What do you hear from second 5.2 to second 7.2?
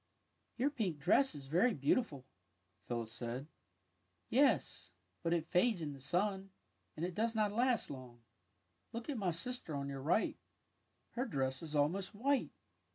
but it fades in the sun, and it